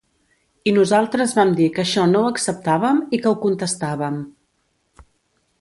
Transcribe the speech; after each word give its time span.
I 0.71 0.71
nosaltres 0.77 1.35
vam 1.41 1.51
dir 1.59 1.67
que 1.75 1.83
això 1.83 2.07
no 2.15 2.23
ho 2.23 2.31
acceptàvem 2.31 3.05
i 3.19 3.23
que 3.25 3.31
ho 3.35 3.37
contestàvem. 3.47 4.21